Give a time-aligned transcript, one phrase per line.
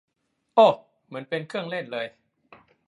[0.55, 0.67] โอ้
[1.07, 2.05] เหมือนเป็นเครื่องเล่นเลย